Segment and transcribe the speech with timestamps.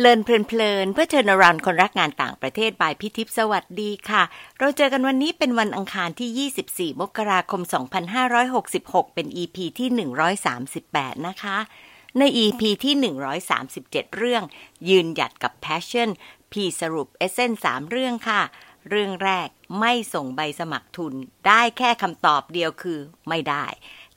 [0.00, 4.22] เลินเพลินๆเพื่อเชิญรันคนรักงานต่างประเทศบายพิทิพสวัสดีค่ะ
[4.58, 7.62] เราเจอกันวันนี้เป็นวันอังคารที่ 24 มกราคม
[8.38, 9.88] 2566 เป็น EP ที่
[10.58, 11.56] 138 นะคะ
[12.18, 12.94] ใน EP ที่
[13.56, 14.42] 137 เรื่อง
[14.88, 16.08] ยืนหยัดกับ Passion
[16.52, 18.40] พี่สรุปเอเซนสามเรื่องค่ะ
[18.88, 19.48] เรื่องแรก
[19.80, 21.14] ไม่ส่งใบสมัครทุน
[21.46, 23.66] ได้แค่คำตอบเดียวคือไม่ได้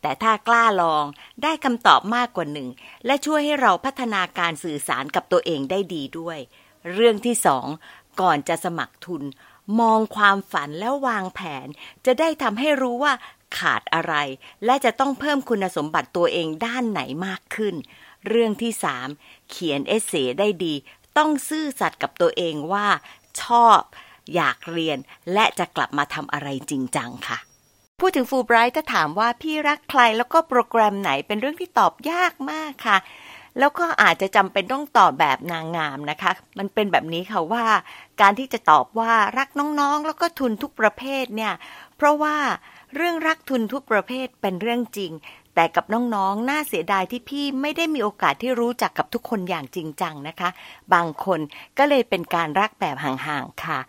[0.01, 1.05] แต่ถ้ากล้าลอง
[1.43, 2.67] ได้คำตอบมากกว่าหนึ่ง
[3.05, 6.37] และช่วยให้เราพัฒนาการสื่อสารกับตัวเองได้ดีด้วย
[6.93, 7.67] เรื่องที่สอง
[8.21, 9.23] ก่อนจะสมัครทุน
[9.79, 11.67] มองความฝันแล้ววางแผน
[12.05, 13.13] จะได้ทำให้รู้ว่า
[13.57, 14.13] ขาดอะไร
[14.65, 17.75] และจะต้องเพิ่มคุณสมบัติตัวเองด้านไหนมากขึ้น
[18.27, 19.07] เรื่องที่สาม
[19.49, 20.73] เขียนเอเซได้ดี
[21.17, 22.87] ต้องซื่อสัตย์กับตัวเองว่า
[23.41, 23.79] ชอบ
[24.35, 24.97] อยากเรียน
[25.33, 27.37] และจะกลับมาทำอะไรจริงจังค่ะ
[28.01, 32.97] พูดถึงฟูไบรท์ถ้าถามว่าพี่รักใครแล้วก็โปรแกรมไหนเป็นเรื่องที่ตอบยากมากค่ะ
[33.59, 37.65] แล้วก็อาจจะจำเป็นต้องตอบแบบนางงามนะคะ มันเป็นแบบนี้ค่ะว่า
[38.21, 41.53] การที่จะตอบว่ารักน้องๆ แล้วก็ทุนทุกประเภทเนี่ย
[41.97, 42.35] เพราะว่า
[42.95, 45.11] เรื่องรักทุนทุกประเภทเป็นเรื่องจริง
[45.55, 50.49] แต่กับน้องๆน่าเสียดายที่พี่ไม่ได้มีโอกาสที่รู้จักกับทุกคนอย่างจริงจังนะคะ
[50.93, 51.39] บางคน
[51.77, 53.79] ก็เลยเป็นการรักแบบห่างๆค่ะ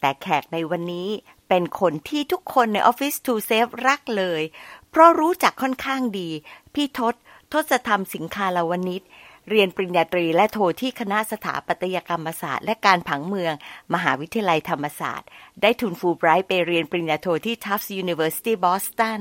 [0.00, 1.08] แต่แขกในวันนี้
[1.54, 4.42] เป็นคนที่ทุกคนใน Office to Save รักเลย
[4.90, 6.30] เพราะรู้จักค่อนข้างดี
[6.74, 7.14] พี่ทศ
[7.52, 9.02] ทศธรรมสิงคาลาวนิช
[9.50, 13.52] เรียนปริญญาตรีและโทที่คณะสถาปัตยกรรมศาสตร์ และการผังเมือง
[13.94, 15.28] มหาวิทยาลัยธรรมศาสตร์
[15.62, 19.20] ได้ทุนฟูลไบรท์ไปเรียนปริญญาโทที่ Tufts University Boston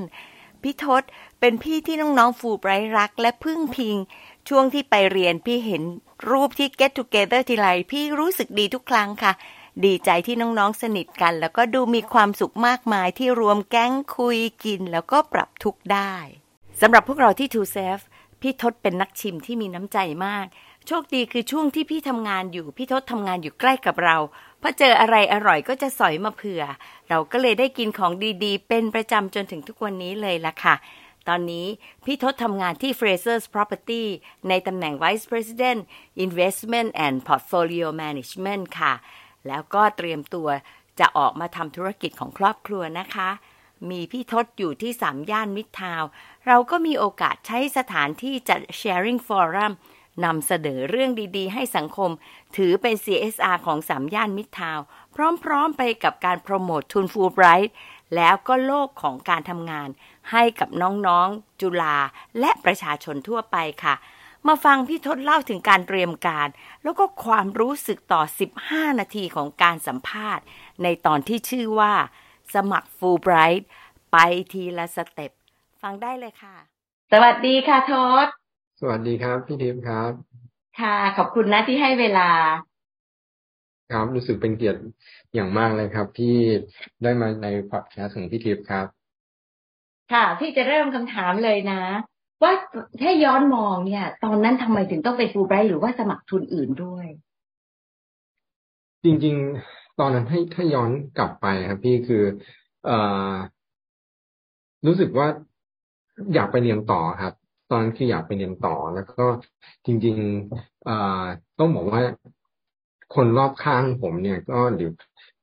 [0.62, 1.04] พี่ทศ
[1.40, 3.96] เป็นพี่ที่น้องๆฟูลไบรท์รักและพึ่งพิง
[4.50, 5.84] ช่วงที่ไปเรียนพี่เห็น
[6.30, 9.34] รูปที่ Get Together ทีไรพี่รู้สึกดีทุกครั้งค่ะ
[9.86, 16.14] ดีใจที่น้องๆสนิทกัน แล้วก็ดูมีความสุขมากมายที่รวมแก๊งคุยกิน แล้วก็ปรับทุกข์ได้
[16.82, 18.04] สำหรับพวกเราที่ To Save
[18.42, 20.46] พี่ทศเป็นนักชิมที่มีน้ำใจมาก
[20.88, 24.18] โชคดีคือช่วงที่พี่ทำงานอยู่ พี่ทศทำงานอยู่ใกล้กับเรา
[24.62, 26.64] พอเจออะไรอร่อยก็จะสอยมาเผื่อ
[27.10, 28.12] เราก็เลยได้กินของ
[28.44, 30.76] ดีๆ เป็นประจำจนถึงทุกวันนี้เลยล่ะค่ะ
[31.28, 31.68] ตอนนี้
[32.06, 34.04] พี่ทศทำงานที่ Fraser's Property
[34.50, 35.80] ในตำแหน่ง Vice President
[36.26, 38.94] Investment and Portfolio Management ค่ะ
[39.48, 40.48] แล้วก็เตรียมตัว
[41.00, 43.30] จะออกมาทำธุรกิจของครอบครัวนะคะ
[43.90, 46.04] มีพี่ทศอยู่ที่สามย่านมิตรทาว
[46.48, 49.74] เราก็มีโอกาสใช้สถานที่จัด Sharing Forum
[50.26, 52.12] นำเสนอเรื่องดีๆ ให้สังคม
[52.56, 54.80] ถือเป็น CSR ของสามย่านมิตรทาว
[55.44, 57.74] พร้อมๆไปกับการโปรโมททุนฟูลไบรท์
[58.16, 59.90] แล้วก็โลกของการทำงาน
[60.32, 61.98] ให้กับน้องๆ จุฬา
[62.40, 63.96] และประชาชนทั่วไปค่ะ
[64.48, 66.48] มาฟังพี่ทศเล่าถึงการเตรียมการ
[66.84, 68.22] แล้วก็ความรู้สึกต่อ
[68.62, 70.44] 15 นาทีของการสัมภาษณ์
[70.84, 71.94] ในตอนที่ชื่อว่า
[72.54, 73.70] สมัครฟูลไบรท์
[74.12, 74.18] ไป
[74.52, 75.32] ทีละสเต็ป
[75.82, 76.56] ฟังได้เลยค่ะ
[77.12, 77.94] สวัสดีค่ะท
[78.26, 78.28] ศ
[78.80, 80.12] สวัสดีครับ พี่ทิพย์ครับ
[80.82, 82.30] ค่ะ ขอบคุณนะที่ให้เวลา
[83.92, 84.80] ครับรู้สึกเป็นเกียรติ
[85.34, 86.36] อย่างมากเลยครับ ที่
[87.04, 88.88] ได้มาในพอดแคสต์ของพี่ทิพย์ครับ
[90.14, 91.82] ค่ะ พี่จะเริ่มคำถามเลยนะ
[92.42, 92.52] ว่า
[93.02, 97.06] ถ้าย้อนมองเนี่ย ตอนนั้นทำไมถึงต้องเป็นฟูลไบรท์หรือว่าสมัครทุนอื่นด้วย
[99.04, 99.36] จริง
[99.68, 102.24] ๆ ตอนนั้นให้ถ้าย้อนกลับไปครับพี่คือ
[102.86, 102.92] เอ
[103.32, 103.34] อ
[104.88, 105.28] รู้สึกว่า
[106.34, 107.34] อยากไปเรียนต่อครับ
[107.70, 109.26] ตอนนั้นคืออยากไปเรียนต่อแล้วก็
[109.86, 110.16] จริง
[110.52, 110.90] ๆเอ
[111.22, 111.24] อ
[111.60, 112.02] ต้องบอกว่า
[113.16, 114.92] คนรอบข้างผมเนี่ย ก็หรือ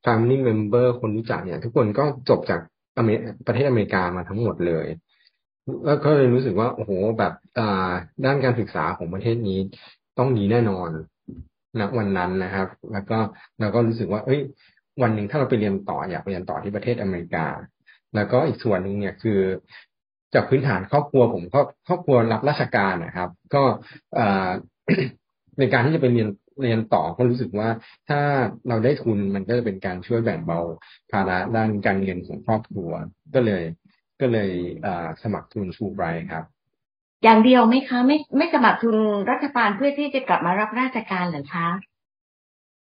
[0.04, 2.60] family member คนรู้จักเนี่ย ทุกคนก็จบจาก
[3.46, 4.86] ประเทศอเมริกามาทั้งหมดเลย
[5.86, 7.90] แล้วก็เลยรู้สึกว่าโอ้โหแบบอ่า
[8.24, 9.58] ด้านการศึกษาของประเทศนี้
[10.18, 10.90] ต้องดีแน่นอน
[11.80, 13.18] ณวันนั้นนะครับ แล้วก็
[13.60, 14.40] เราก็รู้สึกว่า เอ้ย
[15.02, 17.46] วันหนึ่งถ้าเราไปเรียนต่ออยากไปเรียนต่อที่ประเทศอเมริกา
[18.14, 19.40] แล้วก็อีกส่วนหนึ่งเนี่ยคือ
[20.34, 23.62] จากพื้นฐานครอบครัวผมก็ครอบครัวรับราชการนะครับ ก็
[24.18, 24.20] อ
[25.58, 26.28] ในการที่จะไปเรียน
[26.62, 27.68] เรียนต่อก็รู้สึกว่า
[28.08, 28.20] ถ้า
[28.68, 30.60] เราได้ทุนมันก็จะเป็นการช่วยแบ่งเบา
[31.12, 32.90] ภาระด้านการเงินของครอบครัว
[33.34, 33.64] ก็เลย
[34.20, 34.50] ก็เลย
[34.84, 36.44] อ่าสมัครทุนฟูไบรท์ครับ
[37.22, 38.96] อย่างเดียวไหมคะ ไม่ไม่สมัครทุน
[39.30, 41.68] รัฐบาลเพื่อที่จะกลับมารับราชการเหรอคะ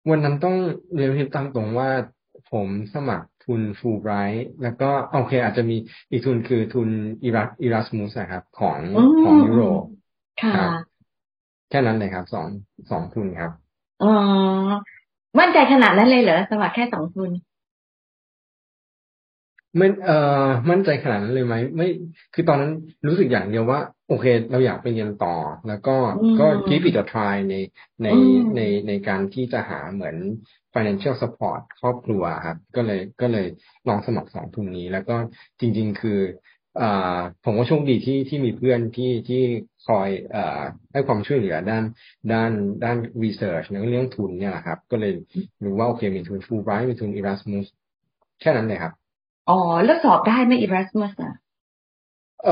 [0.10, 0.56] วันนั้นต้อง
[0.94, 1.90] เรียนให้ตามตรงว่า
[2.46, 5.76] ผมสมัครทุนฟูไบรท์แล้วก็โอเค อาจจะมี
[6.12, 6.90] อีกทุนคือทุน
[7.24, 9.84] อิรัสอิรัสมุสครับ ของอืมของยุโรป
[10.40, 10.72] ค่ะครับ
[11.70, 12.48] แค่นั้นเลยครับสอง
[12.92, 13.52] สองทุนครับ
[14.00, 14.08] อ๋อ
[15.40, 17.30] มั่นใจขนาดนั้นเลยเหรอสมัครแค่สองทุน
[19.78, 21.88] ไม่เอ่อมั่นใจขนาดนั้นเลยไหมไม่
[22.34, 22.72] คือตอนนั้น
[23.08, 25.36] รู้สึกอย่างเดียวว่า โอเค เราอยากไปเรียนต่อ
[25.68, 27.56] แล้วก็อืมก็ give it a try ใน
[28.04, 30.16] ในอืมในในการที่จะหาเหมือน
[30.74, 33.46] financial support ครอบครัวครับ ก็เลยก็เลย
[33.88, 35.16] ลองสมัครสองทุนนี้ แล้วก็
[35.60, 36.20] จริง ๆ คือ
[36.82, 39.42] อ่าผมก็โชคดีที่ที่มีเพื่อนที่ที่
[39.88, 40.62] คอยอ่า
[40.94, 41.84] ให้ความช่วยเหลือด้าน
[42.34, 42.52] ด้าน
[42.84, 45.14] ด้านรีเสิร์ชในเรื่องทุนเนี่ยแหละครับ ก็เลย
[45.64, 47.68] รู้ว่าโอเคมีทุนฟูไบรท์มีทุนอีรัสมุส
[48.42, 48.94] แค่นั้นเลยครับ
[49.50, 51.32] อ๋อ แล้วสอบได้ไหมอีรัสมุสอะ
[52.44, 52.52] เอ่อ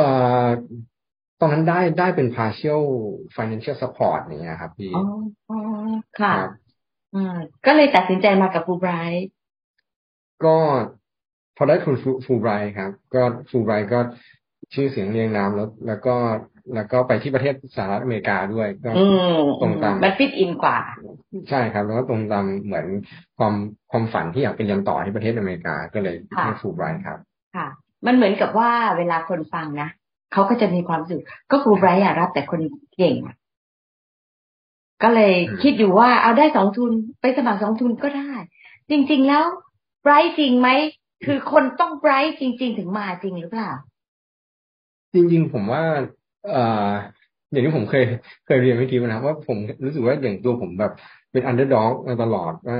[1.40, 2.84] ตอนนั้นได้ได้เป็น partial
[3.36, 5.02] financial support อย่างเงี้ยครับพี่อ๋อ
[6.20, 6.34] ค่ะ
[7.14, 7.34] อืม
[7.66, 9.26] ก็เลยตัดสินใจมากับฟูไบรท์
[10.44, 10.58] ก็
[11.56, 11.96] พอได้ทุน
[12.26, 14.00] ฟูไบรท์ครับ ก็ฟูไบรท์ก็
[14.74, 16.16] ชื่อเสียงเรียงนามแล้ว แล้วก็
[16.76, 18.92] แล้วก็ไปที่ประเทศสหรัฐอเมริกาด้วยก็
[19.62, 20.78] ตรงตามมันฟิตอินกว่า
[21.50, 22.86] ใช่ครับ แล้วก็ตรงตามเหมือน
[23.38, 23.54] ความ
[23.92, 27.20] ความฝันที่อยากเป็นเรียนต่อที่ประเทศอเมริกาก็เลยให้ฟูไบรท์ครับ
[27.56, 27.68] ค่ะ
[28.06, 29.90] มันเหมือนกับว่าเวลาคนฟังนะ
[30.34, 32.62] เขาก็จะมีความสุขก็ฟูไบรท์อะรับแต่คน
[32.98, 33.16] เก่ง
[35.04, 35.34] ก็เลย
[35.64, 36.92] คิดอยู่ว่าเอาได้สองทุน
[37.22, 38.32] ไปสมัครสองทุนก็ได้
[38.90, 39.44] จริง ๆ แล้ว
[40.02, 40.70] ไบรท์จริงไหม
[41.26, 43.72] คือคนต้องไบรท์จริง ๆ ถึงมาจริงหรือเปล่า
[45.14, 45.84] จริง ๆ ผมว่า
[46.18, 46.92] เอ่อ
[47.52, 48.04] อย่างที่ผมเคย
[48.46, 50.92] เคยเรียนวิธีนะครับว่าผมรู้สึกว่าอย่างตัวผมแบบ
[51.32, 52.78] เป็นอันเดอร์ด็อกมาตลอดว่า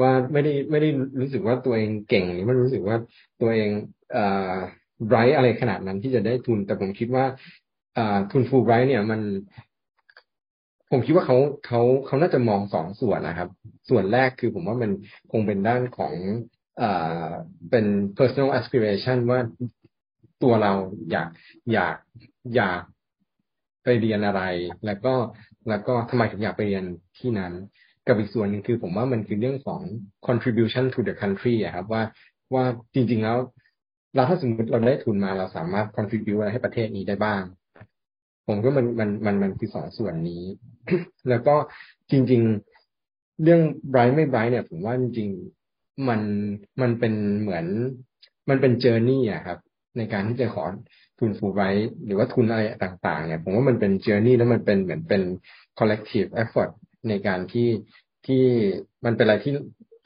[0.00, 0.88] ว่าไม่ได้ไม่ได้
[1.20, 2.96] รู้สึกว่าตัวเองเก่งหรือไม่รู้สึกว่า
[3.40, 3.70] ตัวเอง
[4.12, 4.54] เอ่อ
[5.06, 7.24] ไบรท์อะไรขนาดนั้นที่จะได้ทุน แต่ผมคิดว่า
[7.96, 9.20] อ่าทุนฟูไบรท์เนี่ยมัน
[10.90, 11.36] ผมคิดว่าเขา
[11.66, 13.48] เขาเขาน่าจะมองสองส่วนนะครับ
[13.88, 14.90] ส่วนแรกคือผมว่ามัน
[15.32, 16.14] คงเป็นด้านของ
[16.82, 17.28] อ่า
[17.70, 17.86] เป็น
[18.18, 19.40] personal aspiration ว่า
[20.42, 20.72] ตัวเรา
[21.10, 21.28] อยาก
[21.72, 21.96] อยาก
[22.56, 22.82] อยาก
[23.84, 24.42] ไปเรียนอะไร
[24.86, 25.14] แล้วก็
[25.68, 26.84] แล้วก็ทำไมถึงอยากไปเรียน
[27.18, 27.52] ที่นั้น
[28.06, 29.80] กับอีกส่วนหนึ่งคือผมว่ามันคือเรื่องของ
[30.26, 32.02] contribution to the country อะครับว่า
[32.54, 32.64] ว่า
[32.94, 33.38] จริง ๆ แล้ว
[34.14, 37.42] เราถ้าสมมติเราได้ทุนมาเราสามารถ contribute อะไรให้ประเทศนี้ได้บ้าง
[38.46, 40.44] ผมก็มันมันมันมันคือสองส่วนนี้
[41.28, 41.54] แล้วก็
[42.10, 42.42] จริง
[42.92, 43.60] ๆ เรื่อง
[43.90, 46.20] ไบรท์ไม่ไบรท์เนี่ย ผมว่าจริงๆมัน
[46.80, 47.66] มันเป็นเหมือน
[48.48, 49.58] มันเป็นเจอร์นี่อะครับ
[49.96, 50.64] ในการที่จะขอ
[51.20, 55.22] ทุนฟูไบรท์หรือว่าทุนอะไรต่างๆเนี่ยผมว่ามันเป็นเจอร์นี่แล้วมันเป็นเหมือนเป็น
[55.78, 56.70] collective effort
[57.08, 57.68] ในการที่
[58.26, 58.44] ที่
[59.04, 59.52] มันเป็นอะไรที่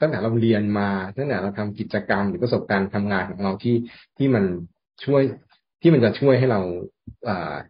[0.01, 3.75] ตั้งแต่เราเรียนมาตั้งแต่เราทำกิจกรรม หรือประสบการณ์ทำงานของเราที่
[4.17, 4.43] ที่มัน
[5.05, 5.21] ช่วย
[5.81, 6.61] ที่มันจะช่วยให้เรา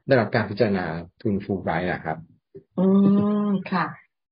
[0.08, 0.86] ได้รับการพิจารณา
[1.22, 2.18] ทุนฟูไบรท์นะครับ
[2.80, 2.86] อื
[3.48, 3.86] มค่ะ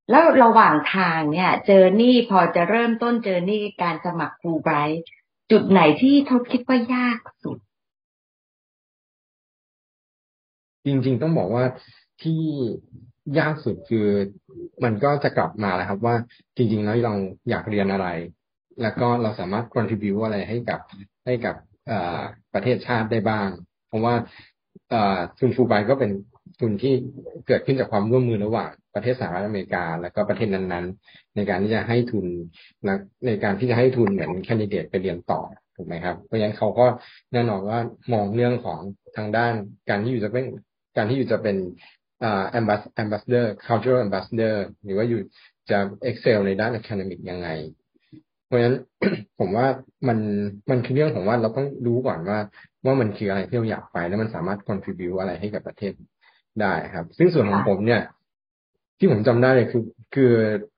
[0.10, 5.02] แล้วระหว่างทางเนี่ย เจอนี่พอจะเริ่มต้นเจอนี่การสมัครฟูไบรท์
[5.52, 7.58] จุดไหนที่ทบคิดว่ายากสุด
[10.86, 11.64] จริง ๆ ต้องบอกว่า
[12.22, 12.42] ที่
[13.40, 14.08] ยากสุดคือ
[14.84, 16.16] มันก็จะกลับมาแหละครับ ว่า
[16.58, 17.14] จริง ๆ แล้วเรา
[17.50, 18.08] อยากเรียนอะไร
[18.82, 20.80] แล้วก็เราสามารถ contribu อะไรให้กับ
[21.26, 21.56] ให้กับ
[22.54, 23.50] ประเทศชาติได้บ้าง
[23.88, 24.16] เพราะว่า
[25.40, 26.12] ทุนฟูไบก็เป็น
[26.60, 26.94] ทุนที่
[27.48, 32.26] เกิดขึ้นจากความร่วมมือระหว่างประเทศสหรัฐอเมริกา แล้วก็ประเทศนั้นๆ ในการที่จะให้ทุน
[33.26, 35.42] ในการที่จะให้ทุนเหมือนแคนดิเดตไปเรียนต่อ
[35.76, 36.86] ถูกไหมครับ เพราะฉะนั้นเขาก็
[37.34, 37.80] แน่นอนว่า
[38.14, 38.80] มองเรื่องของ
[39.18, 39.54] ทางด้าน
[39.90, 40.46] การที่อยู่จะเป็น
[40.96, 41.58] การที่อยู่จะเป็น
[42.24, 42.44] อ่า
[43.02, 45.20] ambassador cultural ambassador หรือว่าอยู่
[45.70, 45.80] จะ
[46.10, 47.50] excel ในด้าน academic ยังไง
[48.46, 48.78] เพราะฉะนั้น
[49.40, 49.68] ผมว่า
[50.08, 50.18] มัน
[50.70, 52.40] มันคือเรื่องของว่าเราต้องรู้ก่อนว่า
[52.86, 55.94] ว่ามันคืออะไรที่เราอยากไป แล้วมันสามารถ contribute อะไรให้กับประเทศ
[56.62, 58.02] ได้ครับ ซึ่งส่วนของผมเนี่ย
[59.00, 59.84] ที่ผมจำได้เลยคือ
[60.16, 60.32] คือ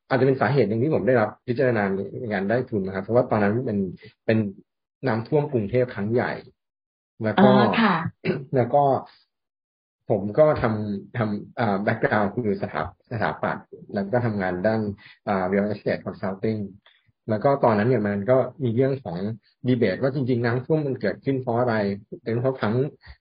[0.10, 1.84] อาจจะเป็นสาเหตุหนึ่งที่ผมได้รับพิจารณา
[2.22, 3.80] ในการได้ทุนนะครับ เพราะว่าตอนนั้นเป็น
[4.26, 4.38] เป็น
[5.08, 6.32] น้ำท่วมกรุงเทพครั้งใหญ่
[7.24, 7.50] แล้วก็
[8.56, 8.84] แล้วก็
[10.10, 12.82] ผมก็ทำทำแบ็กกราวด์คือสถา
[13.12, 14.82] สถาปัตย์แล้วก็ทำงานด้าน
[15.28, 16.60] อ่า real estate consulting
[17.30, 19.18] แล้วก็ตอนนั้นเนี่ยมันก็มีเรื่องของ
[19.68, 21.76] ดีเบตว่าจริงๆน้ำท่วมมันเกิดขึ้นเพราะอะไร
[22.24, 22.74] เป็นเพราะผัง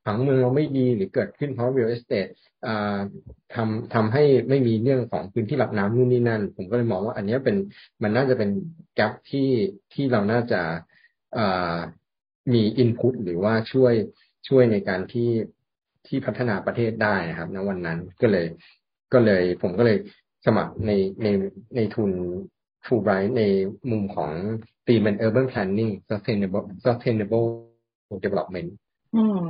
[0.05, 2.31] ผังเมืองเราไม่ดีหรือเกิดขึ้นเพราะ real estate
[3.55, 7.57] ทำทำให้ไม่มีเรื่องของพื้นที่รับน้ำนู่นนี่นั่น ผมก็เลยมองว่าอันนี้เป็น
[8.03, 8.51] มันน่าจะเป็น
[8.95, 9.51] แกลบที่
[9.93, 10.61] ที่เราน่าจะ
[12.53, 13.95] มีอินพุตหรือว่าช่วย
[14.49, 15.31] ช่วยในการที่
[16.07, 18.47] ที่พัฒนาประเทศได้นะครับณวันนั้นก็เลย
[19.13, 19.99] ก็เลย ผมก็เลย
[20.47, 20.93] สมัครใน
[21.23, 21.29] ใน
[21.77, 22.13] ในทุน
[22.87, 23.43] ฟูไบรท์ใน
[23.91, 24.31] มุมของ
[24.87, 27.47] ตีเป็น urban planning sustainable sustainable
[28.25, 28.69] development
[29.17, 29.41] อืม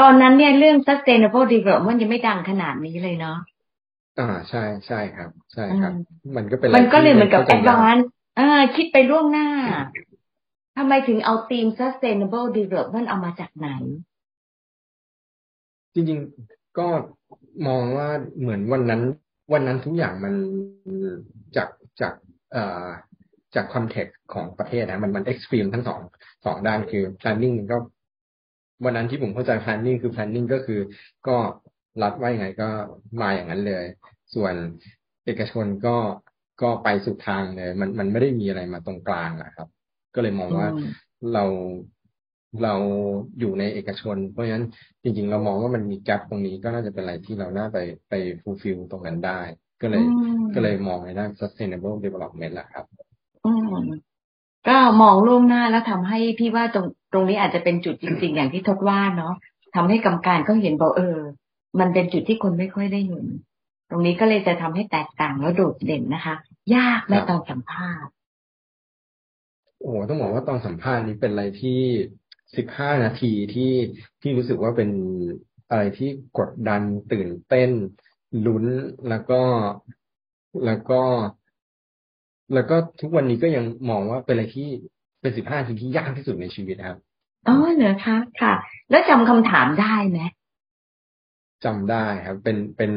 [0.00, 3.38] ตอนนั้นเนี่ยเรื่อง sustainable development ยังไม่ดังขนาดนี้เลยเนาะ
[4.18, 5.92] อ่าใช่ใช่ครับ ใช่ครับ
[6.36, 8.04] มันก็เป็นมันก็เลยเหมือนกับ advance
[8.38, 9.48] อ่าคิดไปล่วงหน้า
[10.76, 13.68] ทำไมถึงเอาธีม sustainable development เอามาจากไหน
[15.94, 16.86] จริงๆก็
[17.68, 18.08] มองว่า
[18.40, 19.02] เหมือนวันนั้น
[19.52, 20.34] วันนั้นทุกอย่างมัน
[21.56, 21.68] จาก
[22.00, 22.12] จาก
[22.52, 22.86] เอ่อ
[23.54, 26.00] จาก context ของประเทศนะมันมัน extreme ทั้งสอง
[26.44, 27.76] สองด้านคือ planning ก็
[28.84, 30.80] วันนั้นที่ผมเข้าใจ planning คือ planning ก็คือ
[31.28, 31.36] ก็
[32.02, 32.68] รัดไว้ยังไงก็
[33.20, 33.84] มาอย่างนั้นเลย
[34.34, 34.54] ส่วน
[35.24, 35.96] เอกชนก็
[36.62, 39.68] ก็ไปสุดทางเลย มันมันไม่ได้มีอะไรมาตรงกลางอะครับ
[40.14, 40.68] ก็เลยมองว่า
[41.34, 41.44] เรา
[42.62, 42.74] เรา
[43.38, 44.66] อยู่ในเอกชน เพราะฉะนั้น
[45.02, 49.40] จริง ๆ เรามองว่ามันมีแกลบตรงนี้ก็น่าจะเป็นอะไรที่เราน่าไปไปฟูลฟิลตรงนั้นได้
[49.82, 50.04] ก็เลย
[50.54, 52.84] ก็เลยมองในด้าน sustainable development แหละครับ
[53.46, 53.76] อืม
[54.68, 59.34] ก็มองล่วงหน้าแล้วทำให้พี่ว่าตรงตรงนี้อาจจะเป็นจุดจริง ๆ อย่างที่ทดว่าเนาะ
[59.74, 61.18] ทำให้กรรมการก็เห็นบอกเออ
[61.80, 63.24] มันเป็นจุดที่คนไม่ค่อยได้เห็น
[63.90, 66.34] ตรงนี้ก็เลยจะทำให้แตกต่างแล้วโดดเด่นนะคะ
[66.76, 68.12] ยากไหมตอนสัมภาษณ์
[69.80, 71.80] โอ้ต้องบอกว่าตอนสัมภาษณ์นี้เป็นอะไรที่
[72.56, 73.72] สิบห้านาทีที่
[74.20, 74.90] ที่รู้สึกว่าเป็น
[75.70, 76.82] อะไรที่กดดัน
[77.12, 77.70] ตื่นเต้น
[78.46, 78.64] ลุ้น
[79.08, 79.42] แล้วก็
[80.66, 81.02] แล้วก็
[82.54, 84.68] แล้วก็ทุกวันนี้ก็ยังมองว่าเป็นอะไรที่
[85.20, 86.98] เป็นสิบห้านาทีที่ยากที่สุดในชีวิตครับ
[87.48, 88.54] อ๋อเหรอคะค่ะ
[88.90, 90.20] แล้วจำคำถามได้ไหม
[91.64, 92.92] จำได้ครับ เป็นเป็น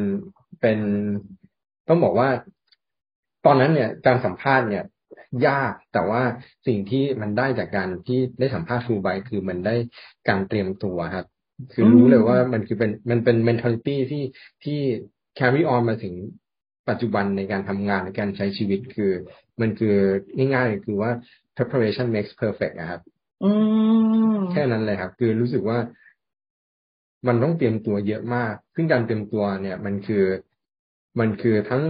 [0.60, 0.78] เป็น
[1.88, 2.28] ต้องบอกว่า
[3.46, 4.84] ตอนนั้นเนี่ยการสัมภาษณ์เนี่ย
[5.46, 6.22] ยาก แต่ว่า
[6.66, 9.74] สิ่งที่มันได้จากการที่ได้สัมภาษณ์ครูไบคือมันได้
[10.28, 11.26] การเตรียมตัวครับ
[11.72, 14.24] คือรู้เลยว่ามันคือเป็นมันเป็น mentality ที่
[14.64, 14.80] ที่
[15.38, 16.14] carry on มาถึง
[16.88, 19.12] ปัจจุบันในการทำงานในการใช้ชีวิตคือ
[19.60, 19.96] มันคือ
[20.36, 21.10] ง่ายๆคือว่า
[21.56, 23.00] preparation makes perfect นะครับ
[24.52, 25.78] แค่นั้นเลยครับ คือรู้สึกว่า
[27.26, 30.24] มันต้องเตรียมตัวเยอะมาก ซึ่งการเตรียมตัวเนี่ย มันคือ
[31.20, 31.82] มันคือทั้ง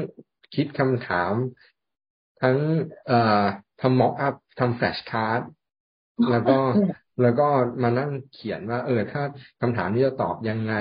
[0.54, 1.32] คิดคำถาม
[2.42, 2.56] ทั้ง
[3.06, 3.44] เอ่อ
[3.80, 5.42] ทำม็อกอัพทำแฟลชการ์ด
[6.30, 6.58] แล้วก็
[7.22, 7.46] แล้วก็
[7.82, 9.22] มานั่งเขียนว่า เออ ถ้า
[9.60, 10.74] คำถามที่จะตอบยังไง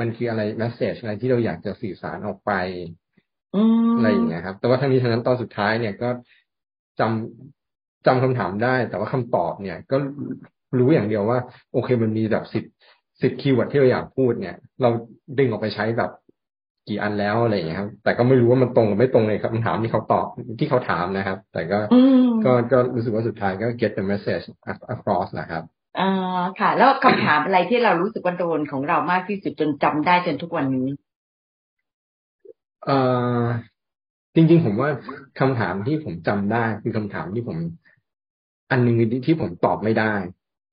[0.00, 2.52] มันคืออะไร message อะไรที่เราอยากจะสื่อสารออกไป
[3.96, 6.08] อะไรอย่างเงี้ยครับ แต่ว่าทั้งนี้ทั้งนั้นตอนสุดท้ายเนี่ยก็
[7.00, 9.96] จำจำคำถามได้ แต่ว่าคำตอบเนี่ย ก็
[10.78, 11.38] รู้อย่างเดียวว่า
[11.72, 12.64] โอเคมันมีแบบสิบ
[13.22, 14.90] สิบ keyword ที่เราอยากพูดเนี่ย เรา
[15.38, 16.10] ดึงออกไปใช้แบบ
[16.88, 20.26] กี่อันแล้วอะไรอย่างเงี้ยครับ แต่ก็ไม่รู้ว่ามันตรงหรือไม่ตรงเลยครับคำถามที่เขาตอบ
[20.60, 21.78] ที่เขาถามนะครับ แต่ก็
[22.44, 24.44] ก็ก็รู้สึกว่าสุดท้ายก็ get the message
[24.94, 25.62] across นะครับ
[26.00, 30.88] อ่าค่ะ แล้วคำถามอะไรที่เรารู้สึกว่าโดนของเรามากที่สุดจนจำได้จนทุกวันนี้
[32.84, 32.98] เอ่
[33.40, 33.42] อ
[34.34, 34.90] จริง ๆ ผมว่า
[35.40, 37.56] คำถามที่ผมจำได้คือคำถามที่ผม
[38.70, 40.12] อันหนึ่งที่ผมตอบไม่ได้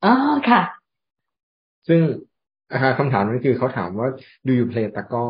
[0.06, 0.14] อ๋อ
[0.50, 0.62] ค่ะ
[1.88, 2.02] ซึ่ง
[3.00, 4.10] คำถามนั้นคือเขาถามว่า
[4.48, 5.26] do you play ตะก้อ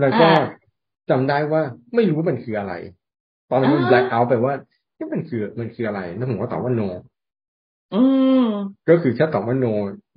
[0.00, 0.26] แล้วก็
[1.10, 1.62] จำได้ว่า
[1.94, 2.74] ไม่รู้มันคืออะไร
[3.50, 4.54] ตอนนั้นมัน black out ไปว่า
[4.98, 6.88] นี่มันคือมันคืออะไรแล้วผมก็ตอบว่า no
[8.88, 9.72] ก็คือแค่ตอบว่า no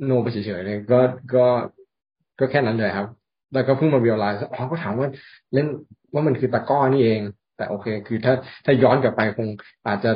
[0.09, 0.99] no ไปเฉยๆเลยก็
[1.35, 1.45] ก็
[2.39, 3.07] ก็แค่นั้นเลยครับ
[3.53, 5.07] แล้วก็เพิ่งมา realize อ๋อก็ถามว่า
[5.53, 5.67] เล่น
[6.13, 7.21] ว่ามันคือตะกร้อนี่เอง
[7.57, 8.33] แต่โอเค คือถ้า
[8.65, 9.47] ถ้าย้อนกลับไปคง
[9.87, 10.11] อาจจะ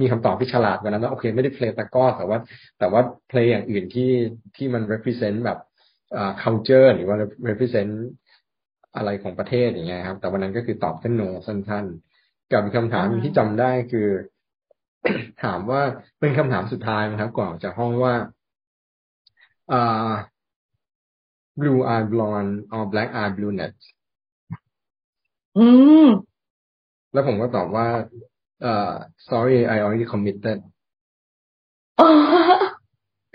[0.00, 2.38] มีคำตอบที่ฉลาดกว่านั้นว่าโอเค ไม่ได้ play ตะกร้อแต่ว่า
[2.78, 4.10] แต่ว่า play อย่างอื่นที่
[4.56, 5.67] ที่มัน represent แบบอ่า
[6.42, 7.16] culture หรือว่า
[7.48, 7.92] represent
[8.96, 14.08] อะไรของประเทศอย่างเงี้ยครับ แต่วันนั้นก็คือตอบแค่ no สั้นๆกับคำถามที่จำได้คือ
[15.44, 15.82] ถามว่า
[16.20, 18.14] เป็นคำถามสุดท้ายนะครับ ก่อนจากห้องว่า
[19.72, 20.10] อ่า
[21.60, 23.78] blue eye blonde or black eye brunette
[25.58, 25.66] อื
[26.04, 26.06] ม
[27.12, 27.86] แล้วผมก็ตอบว่า
[28.62, 28.92] เอ่อ
[29.28, 30.58] sorry I already committed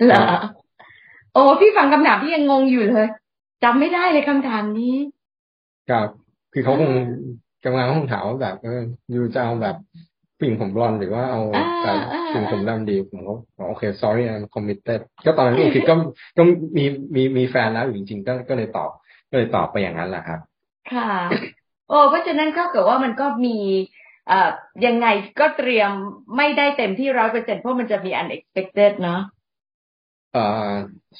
[0.07, 0.23] เหรอ
[1.33, 3.07] โอ้พี่ฟังคำถามพี่ยังงงอยู่เลย
[3.63, 4.95] จำไม่ได้เลยคำถามนี้
[5.89, 6.07] ครับ
[6.53, 6.91] คือเขาคง
[7.65, 9.75] กำลังคงถามว่าแบบเอออยู่จะเอาแบบ
[10.37, 11.41] ผู้หญิงผมบลอนหรือว่าเอา
[11.83, 11.97] แบบ
[12.31, 13.33] ผู้หญิงผมดำดีผมก็
[13.67, 15.95] โอเค sorry I'm committed ก็ตอนนั้นโอเคก็
[16.37, 16.43] ก็
[16.77, 16.85] มี
[17.15, 18.89] มีมีแฟนแล้วอยู่จริงๆก็ก็เลยตอบ
[19.29, 20.39] ก็เลยตอบไปอย่างนั้นแหละครับ
[20.93, 21.11] ค่ะ
[21.89, 23.57] โอ้เพราะฉะนั้นก็เกิดว่ามันก็มี
[24.27, 24.49] เอ่อ
[24.85, 25.07] ยังไง
[25.39, 25.91] ก็เตรียม
[26.37, 29.21] ไม่ได้เต็มที่ร้อยเปอร์เซ็นเพราะมันจะมี unexpected เนาะ
[30.35, 30.41] อ่า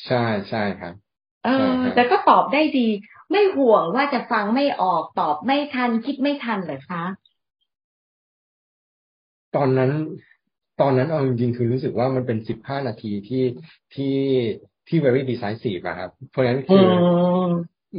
[0.06, 0.94] ใช่ใช่ครับ
[1.44, 1.52] เออ
[1.96, 2.88] แต่ก็ตอบได้ดี
[3.32, 7.04] ไม่ห่วงว่าจะฟังไม่ออกตอบไม่ทัน คิดไม่ทันเหรอคะ
[9.56, 9.92] ตอนนั้น
[10.82, 13.44] ตอนนั้นเอาจริงๆคือรู้สึกว่ามันเป็นสิบห้านาทีที่
[13.94, 14.16] ที่
[14.88, 16.86] ที่ very decisive อะครับ เพราะฉะนั้นคือ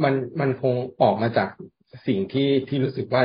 [0.03, 1.49] มันมันคงออกมาจาก
[2.07, 3.23] สิ่งที่ที่รู้สึกว่า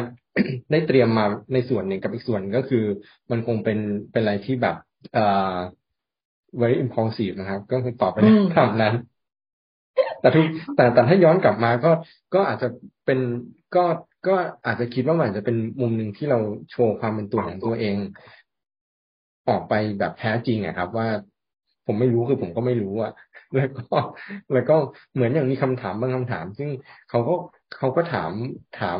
[0.72, 2.84] ได้เตรียมมาในส่วนหนึ่งกับอีกส่วนก็คือ
[3.30, 3.78] มันคงเป็น
[4.12, 4.76] เป็นอะไรที่แบบ
[5.12, 5.56] เอ่อ
[6.60, 8.18] very impulsive นะครับ ก็คือตอบไป
[8.56, 8.94] ตามนั้น
[10.20, 11.90] แต่ทุกแต่แต่ถ้าย้อนกลับมาก็
[12.34, 12.68] ก็อาจจะ
[13.06, 13.18] เป็น
[13.76, 13.84] ก็
[14.26, 14.34] ก็
[14.66, 16.38] อาจจะคิดว่ามันจะเป็นมุมหนึ่งที่เรา
[16.70, 17.96] โชว์ความเป็นตัวของตัวเอง
[19.48, 21.08] ออกไปแบบแท้จริงอะครับ ว่า
[21.86, 23.12] ผมไม่รู้คือผมก็ไม่รู้อะ
[23.56, 23.96] แล้วก็
[24.52, 24.76] แล้วก็
[25.14, 26.70] เหมือนอย่างมีคำถามบางคำถาม ซึ่ง
[27.10, 27.34] เขาก็
[27.76, 28.32] เขาก็ถาม
[28.80, 28.98] ถาม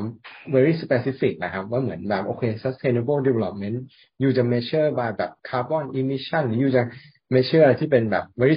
[0.55, 3.79] very specific นะครับ ว่าเหมือนแบบโอเค sustainable development
[4.21, 6.83] อยู่จะ measure by แบบ carbon emission หรืออยู่จะ
[7.35, 8.57] measure ที่เป็นแบบ very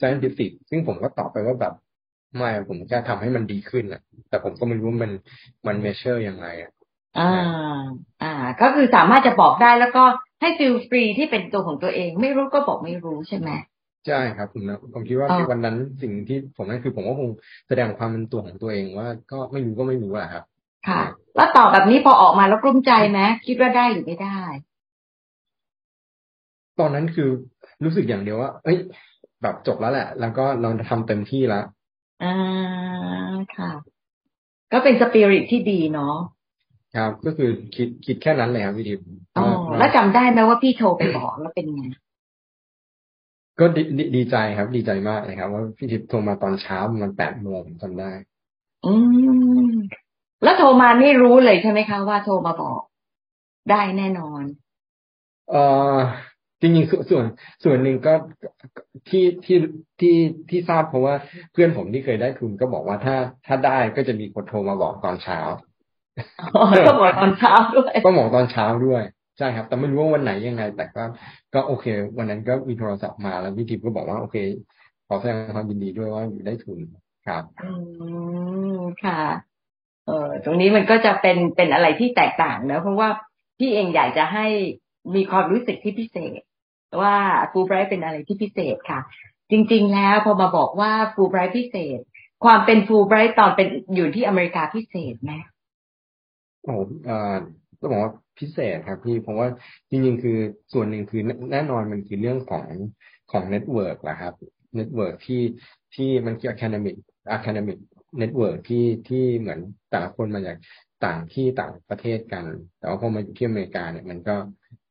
[0.00, 1.74] scientific ซึ่งผมก็ตอบไปว่าแบบ
[2.36, 5.12] ไม่ผมแค่ทำให้มันดีขึ้นอะ แต่ผมก็ไม่รู้มัน
[5.66, 6.70] มัน measure ยังไงอะ
[7.18, 7.30] อ่า
[8.22, 10.04] อ่า ก็คือสามารถจะบอกได้แล้วก็
[10.40, 13.50] ให้ฟิลฟรีที่เป็นตัวของตัวเอง ไม่รู้ก็บอกไม่รู้ใช่ไหม
[14.06, 17.30] ใช่ครับผมนะผมคิดว่าอ๋อวันนั้นสิ่งที่ผมนั่นคือผมก็คง
[17.68, 20.44] แสดงความเป็นตัวของตัวเองว่าก็ไม่รู้ก็ไม่รู้อะครับ
[20.88, 21.02] ค่ะ
[21.36, 24.40] แล้วตอบแบบนี้พอออกมาแล้วกลุ้มใจไหมคิดว่าได้หรือไม่ได้
[26.80, 27.30] ตอนนั้นคือ
[27.84, 28.78] รู้สึกอย่างเดียวว่า เอ้ย
[29.42, 31.64] แบบจบแล้วแหละ แล้วก็เราทำเต็มที่แล้ว
[32.22, 32.32] อ่า
[33.56, 33.70] ค่ะ
[34.72, 36.14] ก็เป็นสปิริตที่ดีเนาะ
[36.96, 39.04] ครับ ก็คือคิดคิดแค่นั้นเลยครับพี่ทิพย์
[39.36, 41.82] อ๋อว่าแล้วจำได้ไหมว่าพี่โทรไปบอกแล้วเป็นไง
[43.58, 48.10] ก็ดีดีดีใจครับ ดีใจมากเลยครับ ว่าพี่ทิพย์โทรมาตอนเช้าประมันแปดโมงผมจำได้
[48.84, 48.92] อื
[49.68, 49.70] ม
[50.42, 52.80] แล้วโทรมานี่รู้เลยใช่ไหมคะว่าโทรมาบอก
[53.70, 54.42] ได้แน่นอน
[55.48, 55.56] เอ่อ
[56.60, 57.24] จริงๆส่วนส่วน
[57.64, 58.14] ส่วนหนึ่งก็
[59.08, 59.58] ที่ที่
[60.00, 60.16] ที่
[60.50, 61.14] ที่ทราบเพราะว่า
[61.52, 65.40] เพื่อนผมที่เคยได้ทุนก็บอกว่าถ้าถ้าได้ก็จะมีคนโทรมาบอกตอนเช้า
[66.88, 69.02] ก็บอกตอนเช้าด้วยก็บอกตอนเช้าด้วย
[69.38, 71.04] ใช่ครับ แต่ไม่รู้ว่าวันไหนยังไง แต่ก็
[71.54, 71.86] ก็โอเค
[72.18, 74.36] วันนั้นก็มีโทรศัพท์มาแล้วพี่ทิพย์ก็บอกว่าโอเค
[75.06, 76.78] ขอแสดงความยินดีด้วยว่าอยู่ได้ทุน
[77.26, 77.70] ครับอื
[78.78, 79.22] มค่ะ
[80.06, 83.08] เออตรงนี้มันก็จะเป็นเป็นอะไรที่แตกต่างนะเพราะว่า
[83.58, 84.46] พี่เองอยากจะให้
[85.14, 86.40] มีความรู้สึกที่พิเศษ
[87.00, 87.14] ว่า
[87.52, 89.00] ฟูไบรท์เป็นอะไรที่พิเศษค่ะ
[89.50, 92.00] จริง ๆ แล้วพอมาบอกว่าฟูไบรท์พิเศษ
[92.44, 95.32] ความเป็นฟูไบรท์ตอนเป็นอยู่ที่อเมริกาพิเศษไหม
[96.64, 97.34] โอ้โหเออ
[97.80, 99.48] ต้องบอกว่าพิเศษครับพี่เพราะว่า
[99.90, 100.38] จริงๆคือ
[100.72, 102.66] ส่วนหนึ่งคือแน่นอนมันคือเรื่องของ
[103.32, 104.34] ของ network แหละครับ
[104.76, 105.42] network ที่
[105.94, 106.96] ที่มันคือ academic
[107.36, 107.78] academic
[108.20, 110.56] network ที่ที่เหมือนแต่ละคนมาจาก
[111.04, 112.44] ต่างที่ต่างประเทศกัน
[112.78, 114.36] แต่ว่าพอมาอยู่ที่อเมริกาเนี่ยมันก็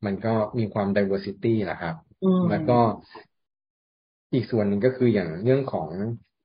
[0.05, 2.79] มันก็มีความ diversity แหละครับอืมแล้วก็
[4.33, 5.87] อีกส่วนหนึ่งก็คืออย่างเรื่องของ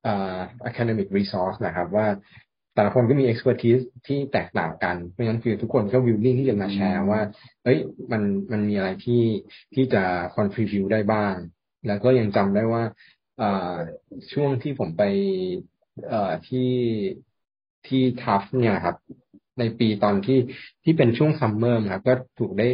[0.05, 2.07] อ่า academic resource นะครับ ว่า
[2.75, 7.21] แต่ละคนก็มี expertise ที่แตกต่างกัน เพราะฉะนั้นคือทุกคนก็ willing ที่จะมาแชร์ว่า
[7.63, 7.79] เอ้ย
[8.11, 8.21] มัน
[8.51, 9.23] มันมีอะไรที่
[9.75, 10.03] ที่จะ
[10.35, 11.33] contribute ได้บ้าง
[11.87, 12.83] แล้วก็ยังจำได้ว่า
[13.41, 13.75] อ่า
[14.31, 15.03] ช่วงที่ผมไป
[16.07, 16.71] เอ่อที่
[17.87, 18.95] ที่ทัฟเนี่ยครับ
[19.59, 20.39] ในปีตอนที่
[20.83, 22.67] ที่เป็นช่วงซัมเมอร์ครับก็ถูกได้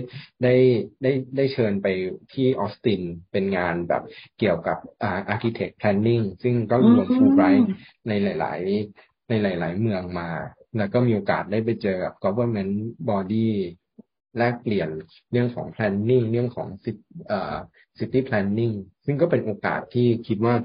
[0.43, 0.55] ได้
[1.03, 1.87] ได้ได้เชิญไป
[2.33, 4.03] ที่ออสตินเป็นงานแบบ
[4.39, 7.67] เกี่ยวกับอ่า architect planning ซึ่งก็รวมฟูไบรท์
[8.07, 8.59] ในหลาย
[8.95, 10.29] ๆ ในหลาย ๆ เมืองมา
[10.77, 12.73] แล้วก็มีโอกาสได้ไปเจอกับ government
[13.09, 13.49] body
[14.37, 14.89] แลกเปลี่ยน
[15.31, 17.55] เรื่องของ planning เรื่องของ cit- เอ่อ
[17.97, 20.55] city planning ซึ่งก็เป็นโอกาสที่คิดว่า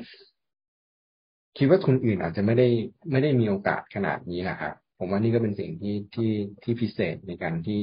[1.58, 2.68] คิดว่าทุนอื่นอาจจะไม่ได้
[3.10, 6.32] ไม่ได้มีโอกาสขนาดนี้นะครับ ผมว่านี่ก็เป็นสิ่งที่ที่
[6.62, 7.80] ที่พิเศษในการที่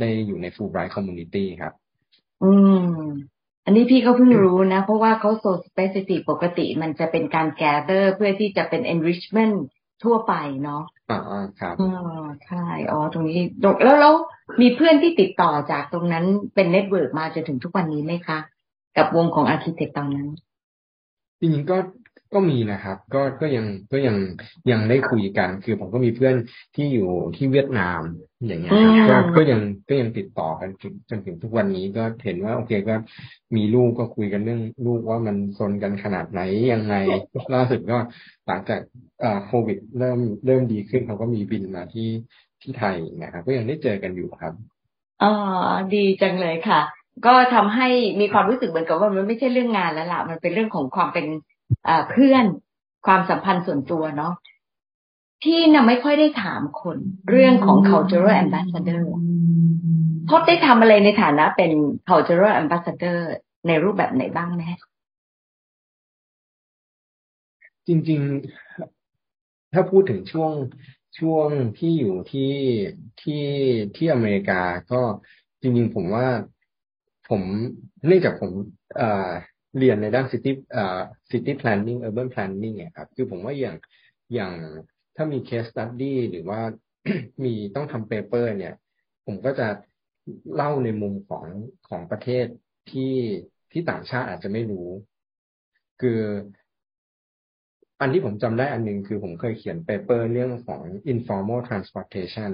[0.00, 1.72] ได้อยู่ใน Fulbright Community ครับ
[2.42, 2.50] อื
[2.84, 2.86] ม
[3.64, 9.56] อันนี้พี่ก็เพิ่งรู้นะ เพราะว่าเขา so specific ปกติมันจะเป็นการแกเ h อร์เพื่อที่จะเป็น enrichment
[10.04, 11.20] ทั่วไปเนาะอ่า
[11.60, 11.90] ครับอ๋อ
[12.46, 14.14] ใช่อ๋อตรงนี้ตรงแล้วแล้ว
[14.60, 16.24] มีเพื่อนที่ติดต่อจากตรงนั้น
[16.54, 18.38] เป็น network มาจนถึงทุกวันนี้ไหมคะ
[18.96, 20.28] กับวงของ architect ตอนนั้น
[21.40, 21.76] จริงๆก็
[22.34, 24.16] ก็มีนะครับ ก็ก็ยังก็ยัง
[24.70, 26.34] ยังได้คุยกัน คือผมก็มีเพื่อน
[26.76, 28.00] ที่อยู่ที่เวียดนาม
[28.46, 28.72] อย่างเงี้ย
[29.10, 32.94] ครับอืมก็ก็ยังก็ยังติดต่อกันจนจนถึงทุกวันนี้ก็เห็นว่า โอเคก็
[33.56, 36.40] มีลูกก็คุยกันเรื่องลูกว่ามันซนกันขนาดไหน
[36.72, 36.94] ยังไง
[37.54, 37.98] ล่าสุดก็
[38.46, 38.80] หลังจาก
[39.22, 42.08] อ่าโควิด เริ่มเริ่มดีขึ้นเขาก็มีบินมาที่
[42.62, 44.52] ที่ไทยนะครับก็ยังได้เจอกันอยู่ครับ
[45.22, 45.32] อ๋อ
[45.94, 46.80] ดีจังเลยค่ะ
[47.26, 47.88] ก็ทำให้
[48.20, 51.51] มีความรู้สึกเหมือนกับว่ามันไม่ใช่เรื่องงานแล้วล่ะมันเป็นเรื่องของความเป็นอ่า
[52.10, 52.44] เพื่อน
[53.06, 54.34] ความสัมพันธ์ส่วนตัวเนาะ
[55.42, 56.98] พี่น่ะไม่ค่อยได้ถามคน
[57.30, 59.02] เรื่องของ cultural ambassador
[60.30, 61.70] พบได้ทำอะไรในฐานะเป็น
[62.08, 63.18] cultural ambassador
[63.66, 64.62] ในรูปแบบไหนบ้างไหม
[67.86, 68.20] จริง
[68.96, 70.52] ๆ ถ้าพูดถึงช่วง
[71.18, 72.52] ช่วงที่อยู่ที่
[73.22, 73.44] ที่
[73.96, 75.00] ที่อเมริกาก็
[75.60, 76.26] จริง ๆ ผมว่า
[77.28, 77.40] ผม
[78.06, 78.50] เนื่องจากผม
[78.96, 79.30] เอ่อ
[79.78, 83.76] เรียนในด้าน city เอ่อ city planning urban planning เนี่ยครับ คือผมว่าอย่าง
[84.34, 84.52] อย่าง
[85.16, 86.60] ถ้ามี case study หรือว่า
[87.44, 88.74] มีต้องทำ paper เนี่ย
[89.26, 89.68] ผมก็จะ
[90.54, 91.44] เล่าในมุมของ
[91.88, 92.46] ของประเทศ
[92.90, 93.14] ที่
[93.72, 94.88] ที่ต่างชาติอาจจะไม่รู้
[96.00, 96.20] คือ
[98.00, 100.82] อันที่ผมจำได้อันหนึ่งคือผมเคยเขียนเปเปอร์เรื่องของ
[101.12, 102.52] informal transportation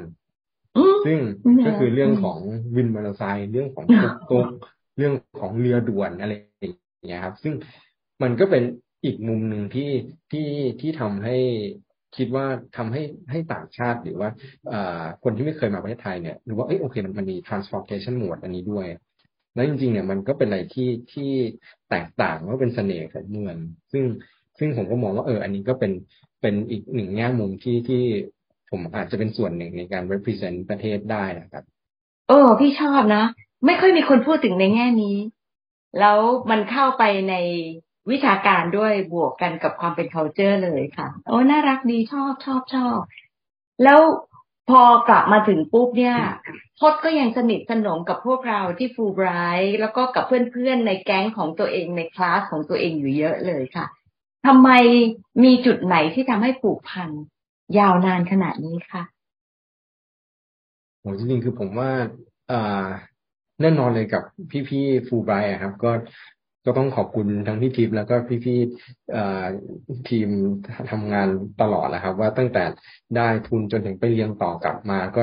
[0.77, 2.39] อืมซึ่งอืมก็คือเรื่องของ
[2.77, 4.47] วินมอเตอร์ไซค์เรื่องของตุ๊กตุ๊ก
[4.97, 6.75] เรื่องของเรือด่วนอะไรอย่าง
[7.07, 7.55] เงี้ยครับ ซึ่ง
[8.23, 8.63] มันก็เป็น
[9.05, 9.91] อีกมุมหนึ่งที่
[10.31, 10.49] ที่
[10.81, 11.37] ที่ทำให้
[12.17, 14.31] คิดว่าทำให้ให้ต่างชาติหรือว่า
[15.25, 18.87] คนที่ไม่เคยมาประเทศไทยเนี่ยรู้ว่าเอ้ยโอเคมันมันมี transportation mode อันนี้ด้วย
[19.55, 21.31] แล้วจริงๆเนี่ยมันก็เป็นอะไรที่ที่
[21.91, 23.57] แตกต่างว่าเป็นเสน่ห์ของเมือง
[23.93, 24.05] ซึ่ง
[24.59, 25.93] ซึ่งผมก็มองว่าเออ อันนี้ก็เป็น
[26.43, 28.03] เป็นอีกหนึ่งแง่มุมที่ที่
[28.71, 31.65] ผมอาจจะเป็นส่วนหนึ่งในการ represent ประเทศได้นะครับ
[32.29, 33.25] เออ พี่ชอบนะ
[33.67, 35.17] ไม่ค่อยมีคนพูดถึงในแง่นี้
[36.01, 36.19] แล้ว
[36.51, 37.35] มันเข้าไปใน
[38.11, 42.99] วิชาการด้วยบวกกันกับความเป็น culture เลยค่ะ โอ้ น่ารักดีชอบชอบชอบ
[43.85, 44.01] แล้ว
[44.71, 46.17] พอกลับมาถึงปุ๊บเนี่ย
[46.81, 49.29] พดก็ยังสนิทสนมกับพวกเราที่ฟูไบร
[49.61, 53.87] ท์แล้วก็กับเพื่อนๆในแก๊งของตัวเองในคลาสของตัวเองอยู่เยอะเลยค่ะ
[54.47, 54.69] ทำไม
[55.45, 57.11] มีจุดไหนที่ทำให้ผูกพัน
[57.79, 59.03] ยาวนานขนาดนี้คะ
[61.01, 61.91] โหจริงๆคือผมว่า
[62.51, 62.87] อ่า
[63.61, 64.23] แน่นอนเลยกับ
[64.69, 65.93] พี่ๆฟูไบร์ครับ ก็
[66.67, 70.29] ก็ต้องขอบคุณทั้งพี่ทีมแล้วก็พี่ๆทีม
[70.91, 71.29] ทำงาน
[71.61, 72.65] ตลอดแหละครับ ว่าตั้งแต่
[73.17, 75.23] ได้ทุนจนถึงไปเรียนต่อกลับมา ก็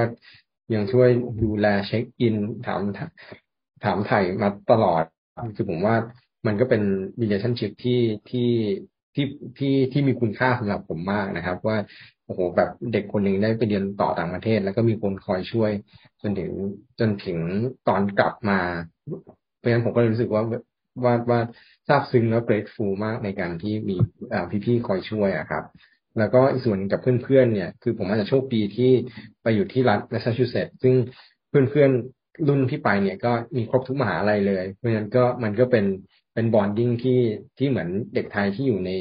[0.73, 1.09] ยังช่วย
[1.43, 2.81] ดูแลเช็คอิน ถาม
[3.83, 5.03] ถามไถ่มาตลอด
[5.55, 5.95] คือผมว่า
[6.47, 6.81] มันก็เป็น
[7.21, 8.49] relationship ที่ที่
[9.15, 9.25] ที่
[9.57, 11.77] ที่ที่มีคุณค่าสำหรับผมมากนะครับ ว่า
[12.25, 15.71] โอ้โหแบบเด็กคนหนึ่งได้ไปเรียนต่อต่างประเทศ แล้วก็มีคนคอยช่วย
[16.21, 16.51] จนถึง
[16.99, 17.39] จนถึง
[17.87, 18.59] ตอนกลับมา
[19.57, 20.43] เพราะฉะนั้นผมก็เลยรู้สึกว่า
[21.03, 21.39] ว่าว่า
[21.87, 23.95] ซาบซึ้งแล้วเกรดฟูลมากในการที่มี
[24.65, 25.63] พี่ๆคอยช่วยอะครับ
[26.17, 28.91] แล้วก็อีกส่วนกับเพื่อนๆเนี่ย คือผมอาจจะโชคดีที่
[29.41, 30.95] ไปอยู่ที่รัฐแมสซาชูเซตส์ซึ่ง
[31.49, 35.85] เพื่อนๆรุ่นที่ไปเนี่ยก็มีครบทุกมหาลัยเลย เพราะฉะนั้นก็มันก็เป็น
[36.35, 37.21] เป็น bonding ที่
[37.57, 38.91] ที่เหมือนเด็กไทยที่อยู่ใน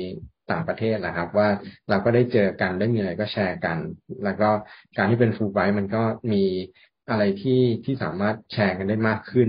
[0.50, 1.48] ต่างประเทศนะครับ ว่า
[1.88, 3.78] เราก็ได้เจอกันได้มีอะไรก็แชร์กัน
[4.24, 4.48] แล้วก็
[4.96, 6.44] การที่เป็นฟูลไบรท์มันก็มี
[7.10, 9.48] อะไรที่ที่สามารถแชร์กันได้มากขึ้น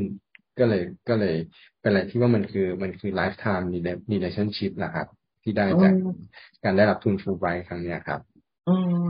[0.59, 1.35] ก็เลยก็เลย
[1.81, 5.07] เป็นอะไรที่ว่ามันคือมันคือ lifetime relationship นะครับ
[5.43, 5.93] ที่ได้จาก
[6.63, 8.19] การได้รับทุนฟูลไบรท์ครั้งนี้ครับ
[8.67, 9.07] อืม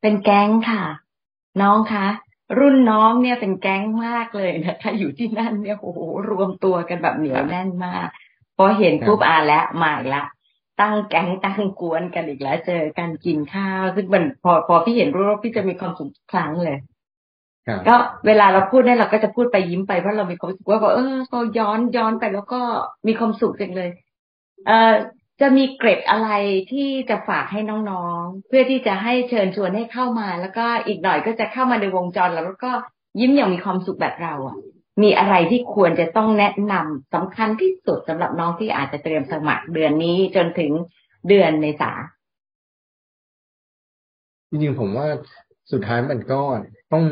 [0.00, 0.82] เป็นแก๊งค่ะ
[1.62, 2.06] น้องคะ
[2.58, 8.08] รุ่นน้องเนี่ยเป็นแก๊งมากเลยนะคะอยู่ที่นั่นเนี่ยโอ้โหรวมตัวกันแบบเหนียวแน่นมาก
[8.56, 10.24] พอเห็นปุ๊บอ่าแล้วมาอีกละ
[10.80, 16.78] ตั้งแก๊งตั้งกวนกันอีกแล้วเจอกันกินข้าวซึ่งมันพอพอพี่เห็นรูปพี่จะมีความสุขครั้งเลย
[17.88, 17.94] ก็
[18.26, 22.60] เวลาเราพูดเนี่ยเราก็จะพูดไปยิ้มไปเพราะเรามีความสุขว่าเออก็ย้อนย้อนไปแล้วก็
[23.06, 23.90] มีความสุขจังเลย
[24.66, 24.94] เอ่อ
[25.40, 26.28] จะมีเกร็ดอะไร
[26.72, 32.72] ที่จะฝากให้น้องๆ เพื่อที่จะให้เชิญชวนให้เข้ามา แล้วก็อีกหน่อยก็จะเข้ามาในวงจรแล้วก็
[33.20, 34.56] ยิ้มอย่างมีความสุขแบบเราอะ
[35.02, 40.72] มีอะไรที่ควรจะต้องแนะนำสำคัญที่สุดสำหรับน้องที่อาจจะเตรียมสมัครเดือนนี้จนถึง
[41.28, 41.92] เดือนเมษา
[44.50, 45.08] จริงๆผมว่า
[45.72, 46.40] สุดท้ายมันก็
[46.92, 47.04] ต้อง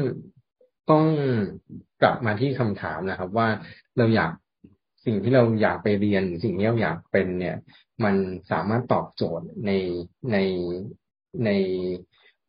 [0.91, 1.05] ต้อง
[2.03, 3.49] กลับมาที่คำถามนะครับ ว่า
[3.99, 4.33] เราอยาก
[5.05, 7.57] สิ่งที่เราอยากไปเรียน สิ่งที่เราอยากเป็นเนี่ย
[8.05, 8.17] มัน
[8.51, 9.71] สามารถตอบโจทย์ใน
[10.33, 10.37] ใน
[11.45, 11.51] ใน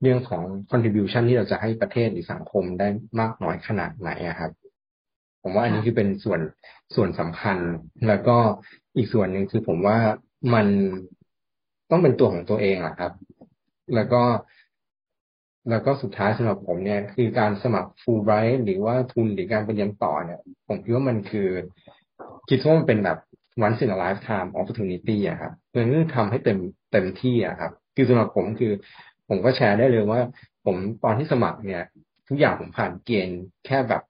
[0.02, 2.88] เรื่องของ contribution ที่เราจะให้ประเทศหรือสังคมได้
[3.20, 4.52] มากน้อยขนาดไหนครับ
[5.44, 6.42] ผมว่าอันนี้คือเป็นส่วน
[6.96, 7.58] ส่วนสำคัญ
[8.08, 8.38] แล้วก็
[8.96, 9.98] อีกส่วนหนึ่งคือผมว่า
[10.54, 10.68] มัน
[11.92, 13.14] ต้องเป็นตัวของตัวเองอะครับ
[13.96, 14.22] แล้วก็
[15.70, 21.50] แล้วก็สุดท้ายสำหรับผมเนี่ย คือการสมัครฟูลไบรท์หรือว่าทุนหรือการไปเรียนต่อเนี่ย ผมคิดว่ามันคือ
[22.50, 23.18] คิดว่ามันเป็นแบบ
[23.66, 25.84] once in a lifetime opportunity อะครับเพื่อ
[26.16, 26.58] ทำให้เต็ม
[26.92, 28.72] เต็มที่อะครับ คือสำหรับผมคือ
[29.30, 30.22] ผมก็แชร์ได้เลยว่า
[30.66, 31.84] ผมตอนที่สมัครเนี่ย
[32.28, 34.02] ทุกอย่างผมผ่านเกณฑ์แค่แบบ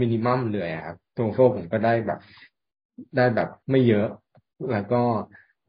[0.00, 2.18] มินิมัมเลยครับโทโฟผมก็ได้แบบ
[3.16, 4.06] ได้แบบไม่เยอะ
[4.70, 5.02] แล้วก็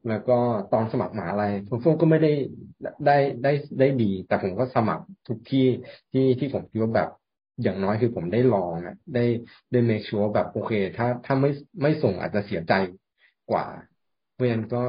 [0.08, 0.38] แล้วก็
[0.72, 2.32] ตอนสมัครมหาลัยโทโฟก็ไม่ได้
[3.06, 5.66] ได้ได้ได้ดี แต่ผมก็สมัครทุกที่
[6.12, 7.08] ที่ที่ผมคิดว่าแบบ
[7.62, 9.24] อย่างน้อยคือผมได้ลองอะได้
[9.72, 11.50] ได้เมคชัวร์แบบโอเค ถ้าถ้าไม่
[11.82, 12.72] ไม่ส่งอาจจะเสียใจ
[13.50, 13.66] กว่า
[14.32, 14.82] เพราะฉะนั้นก็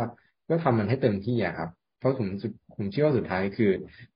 [0.49, 2.27] ก็ทำมันให้เต็มที่อะครับ เพราะผม
[2.75, 3.71] ผมเชื่อว่าสุดท้ายคือ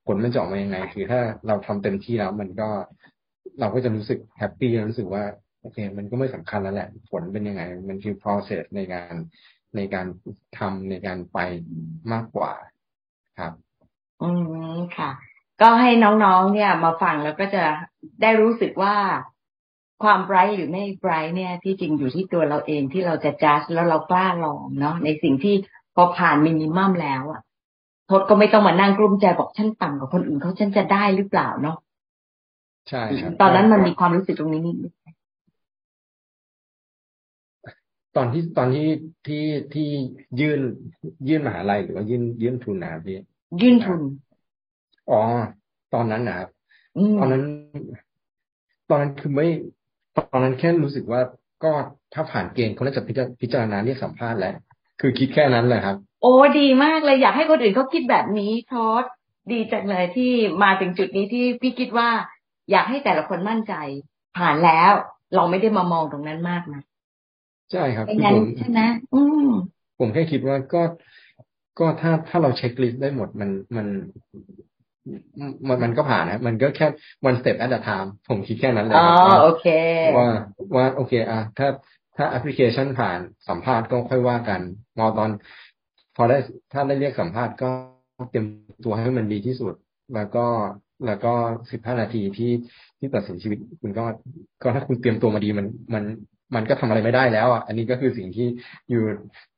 [0.06, 2.70] ผลมันจะออกมายังไง คือถ้าเราทำเต็มที่แล้วมันก็
[3.60, 5.24] เราก็จะรู้สึกแฮปปี้รู้สึกว่า
[5.62, 9.14] โอเค มันก็ไม่สำคัญแล้วแหละ ผลเป็นยังไง มันคือ process ในการ
[9.76, 10.06] ในการ
[10.58, 11.40] ทำในการไป
[12.14, 12.54] มากกว่า
[13.40, 13.54] ครับ
[14.22, 14.30] อื
[14.76, 15.12] มค่ะ
[15.62, 17.64] ก็ให้น้องๆ เนี่ย มาฟังแล้วก็จะ
[18.22, 18.96] ได้รู้สึกว่า
[20.04, 25.56] ความไบรท์หรือไม่ไบรท์เนี่ย ที่จริงอยู่ที่ตัวเราเองที่เราจะจัดแล้วเรากล้าลองเนาะในสิ่งที่
[25.96, 27.42] พอผ่านมินิมัมแล้วอะ
[28.10, 31.78] ทศก็ไม่ต้องมานั่งกลุ้มใจบอกฉันต่ำกว่าคนอื่นเขาฉันจะได้หรือเปล่าเนาะ
[32.90, 34.78] ใช่ครับตอนนั้นมันมีความรู้สึกตรงนี้นิด
[38.16, 38.88] ตอนที่ตอนที่
[39.28, 39.88] ที่ที่
[40.40, 40.60] ยื่น
[41.28, 43.18] ยื่นมหาลัยหรือว่ายื่นยื่นทุนนะพี่
[43.62, 44.02] ยื่นทุน
[45.12, 45.22] อ๋อ
[45.94, 46.50] ตอนนั้นนะครับ
[47.20, 47.44] ตอนนั้น
[48.90, 49.48] ตอนนั้นคือไม่
[50.18, 51.22] ตอนนั้นแค่รู้สึกว่า
[51.64, 51.72] ก็
[52.14, 53.04] ถ้าผ่านเกณฑ์เขาน่าจะ
[53.42, 54.56] พิจารณาเรียกสัมภาษณ์แล้ว
[55.02, 59.04] คือคิดแค่นั้นเลยครับ โอ้ดีมากเลยอยากให้คนอื่นเขาคิดแบบนี้ทอด
[59.52, 60.32] ดีจังเลยที่
[60.64, 62.10] มาถึงจุดนี้ที่พี่คิดว่า
[62.72, 63.74] อยากให้แต่ละคนมั่นใจ
[64.38, 64.92] ผ่านแล้ว
[65.36, 66.82] เราไม่ได้มามองตรงนั้นมากนะ
[67.72, 68.10] ใช่ครับผ
[68.42, 68.82] มใช่ไหม
[69.14, 69.48] อืม
[70.00, 70.82] ผมแค่คิดว่าก็
[71.80, 73.88] ก็ถ้าถ้าเราเช็คลิสต์ได้หมดมันมัน
[75.68, 76.88] มันมันก็ผ่านนะ มันก็แค่
[77.28, 79.66] one step at a time ผมคิดแค่นั้นเลยอ๋อโอเค
[80.18, 80.28] ว่า
[80.76, 81.68] ว่าโอเคอะถ้า
[82.18, 84.62] ถ้าแอปพลิเคชันผ่านสัมภาษณ์ก็ค่อยว่ากัน
[84.98, 85.30] มอตอน
[86.16, 86.38] พอได้
[86.72, 87.70] ถ้าได้เรียกสัมภาษณ์ก็
[88.30, 88.46] เตรียม
[88.86, 89.74] ตัวให้มันดีที่สุด
[90.16, 90.46] แล้วก็
[91.06, 91.34] แล้วก็
[91.72, 92.52] สิบห้านาทีที่
[93.00, 94.06] ที่ตัดสินชีวิตคุณก็
[94.62, 96.04] ก็ถ้าคุณเตรียมตัวมาดีมันมัน
[96.56, 98.48] มันก็ทำอะไรไม่ได้แล้วอะอันนี้ก็คือสิ่งที่
[98.90, 99.04] อยู่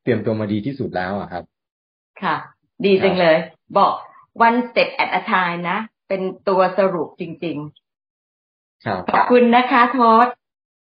[0.03, 1.43] เตรียมตัวมาดีที่สุดแล้วอะครับ
[2.23, 2.36] ค่ะ
[2.86, 3.38] ดีจังเลย
[3.77, 3.93] บอก
[4.45, 7.58] one step at a time นะ เป็นตัวสรุปจริง
[8.21, 10.28] ๆ ครับ ขอบคุณนะคะทศ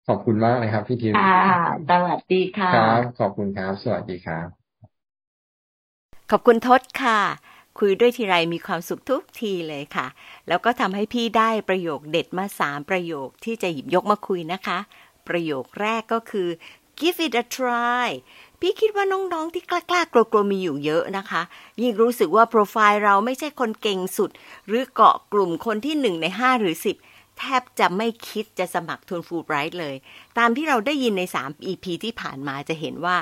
[0.08, 1.36] ขอบคุณมากเลยครับ พี่ทิพย์อ่า
[1.90, 4.48] สวัสดีค่ะ ครับ ขอบคุณครับ สวัสดีครับ
[6.32, 7.22] ขอบคุณทศค่ะ
[7.80, 10.08] คุยด้วยทีไรมีความสุขทุกทีเลยค่ะ
[10.48, 14.80] แล้วก็ทำให้พี่ได้ประโยคเด็ดมาสามประโยคที่จะหยิบยกมาคุยนะคะ
[15.28, 16.50] ประโยคแรกก็คือ
[17.00, 18.08] give it a try
[18.62, 21.42] พี่คิดว่าน้องๆที่กล้าๆกลัวๆมีอยู่เยอะนะคะ
[21.82, 24.30] ยิ่งรู้สึกว่าโปรไฟล์เราไม่ใช่คนเก่งสุด
[24.68, 26.96] หรือเกาะกลุ่มคนที่หนึ่งในห้าหรือสิบ
[27.38, 29.96] แทบจะไม่คิดจะสมัครทุนฟูลไบรท์เลย
[30.38, 33.18] ตามที่เราได้ยินใน 3 EP ที่ผ่านมาจะเห็นว่า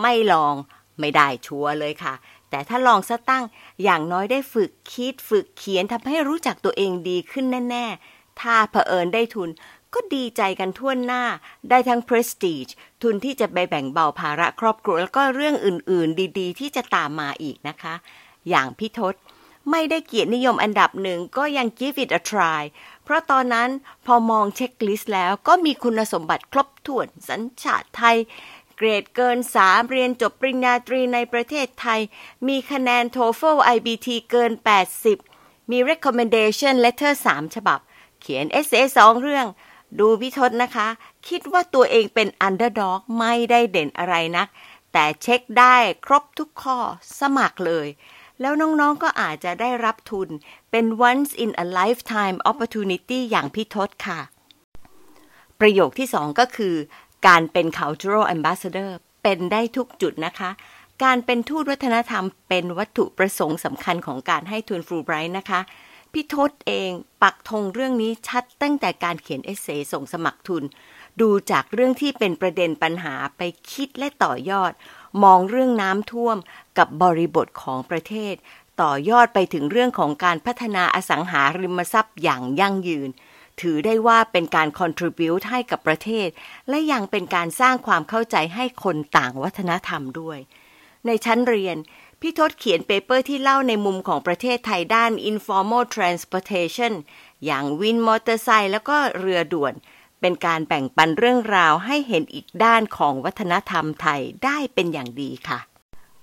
[0.00, 0.54] ไม่ลอง
[1.00, 2.14] ไม่ได้ชัวร์เลยค่ะ
[2.50, 3.44] แต่ถ้าลองซะตั้ง
[3.82, 9.48] อย่างน้อยได้ฝึกคิดฝึกเขียนทำให้รู้จักตัวเองดีขึ้นแน่ ๆ ถ้าเผอิญได้ทุน
[9.94, 11.22] ก็ดีใจกันทั่วหน้า
[11.70, 12.72] ได้ทั้ง prestige
[13.02, 17.94] ทุนที่จะไปแบ่งเบาภาระครอบครัว แล้วก็เรื่องอื่นๆ ดีๆ ที่จะตามมาอีกนะคะ
[18.48, 19.14] อย่างพี่ทศ
[19.70, 22.62] ไม่ได้เกียรตินิยมอันดับหนึ่งก็ยัง give it a try
[23.04, 23.68] เพราะตอนนั้น
[24.06, 28.16] พอมองเช็คลิสต์แล้วก็มีคุณสมบัติครบถ้วนสัญชาติไทย
[28.76, 32.00] เกรดเกินสามเรียนจบปริญญาตรีในประเทศไทย
[32.48, 34.52] มีคะแนน TOEFL IBT เกิน
[35.10, 37.78] 80 มี recommendation letter 3 ฉบับ
[38.20, 39.46] เขียน essay 2 เรื่อง
[39.98, 40.88] ดูพิทศนะคะ
[41.28, 44.48] คิดว่าตัวเองเป็น underdog ไม่ได้เด่นอะไรนัก
[44.92, 45.76] แต่เช็คได้
[46.06, 46.78] ครบทุกข้อ
[47.20, 47.86] สมัครเลย
[48.40, 50.28] แล้วน้องๆก็อาจจะได้รับทุน
[50.70, 54.20] เป็น once in a lifetime opportunity อย่างพี่ทศค่ะ
[55.60, 56.74] ประโยคที่สองก็คือ
[57.26, 58.90] การเป็น cultural ambassador
[59.22, 60.50] เป็นได้ทุกจุดนะคะ
[61.04, 65.60] การเป็นทูตวัฒนธรรมเป็นวัตถุประสงค์สำคัญของการให้ทุนฟูไบรท์นะคะ
[66.12, 66.90] พี่ทศเอง
[67.22, 70.64] ปักธงเรื่องนี้ชัดตั้งแต่การเขียนเอเซส่งสมัครทุน
[71.20, 73.42] ดูจากเรื่องที่เป็นประเด็นปัญหาไป
[73.72, 74.72] คิดและต่อยอด
[75.22, 76.36] มองเรื่องน้ำท่วม
[76.78, 78.34] กับบริบทของประเทศ
[78.82, 83.10] ต่อยอดไปถึงเรื่องของการพัฒนาอสังหาริมทรัพย์อย่างยั่งยืน
[83.60, 86.28] ถือได้ว่าเป็นการ contribute ให้กับประเทศ
[86.68, 90.38] และยังเป็นการสร้างความเข้าใจให้คนต่างวัฒนธรรมด้วย
[91.06, 91.76] ในชั้นเรียน
[92.24, 96.92] พี่ทศเขียนเปเปอร์ที่เล่าในมุมของประเทศไทยด้าน informal transportation
[97.44, 99.74] อย่างวินมอเตอร์ไซค์แล้วก็เรือด่วน
[100.20, 105.58] เป็นการแบ่งปันเรื่องราวให้เห็นอีกด้านของวัฒนธรรมไทยได้เป็นอย่างดีค่ะ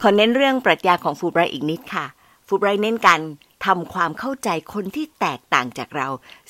[0.01, 2.05] ขอเน้นเรื่องปรัชญาของฟูไบรอีกนิดค่ะ
[2.47, 3.19] ฟูไบรเน้นกัน
[3.65, 6.07] ทำความเข้าใจคนที่แตกต่างจากเรา